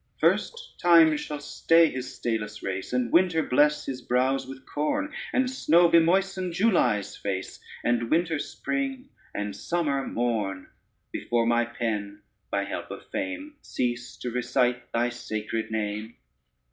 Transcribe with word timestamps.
First 0.17 0.79
time 0.79 1.15
shall 1.15 1.39
stay 1.39 1.87
his 1.91 2.11
stayless 2.11 2.63
race, 2.63 2.91
And 2.91 3.11
winter 3.11 3.43
bless 3.43 3.85
his 3.85 4.01
brows 4.01 4.47
with 4.47 4.65
corn, 4.65 5.13
And 5.31 5.47
snow 5.47 5.89
bemoisten 5.89 6.51
July's 6.51 7.15
face, 7.15 7.59
And 7.83 8.09
winter 8.09 8.39
spring, 8.39 9.09
and 9.35 9.55
summer 9.55 10.07
mourn, 10.07 10.69
Before 11.11 11.45
my 11.45 11.65
pen, 11.65 12.23
by 12.49 12.63
help 12.63 12.89
of 12.89 13.05
fame, 13.11 13.57
Cease 13.61 14.17
to 14.21 14.31
recite 14.31 14.91
thy 14.91 15.09
sacred 15.09 15.69
name. 15.69 16.15